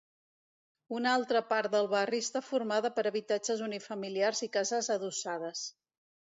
[0.99, 5.67] Una altra part del barri està formada per habitatges unifamiliars i cases adossades.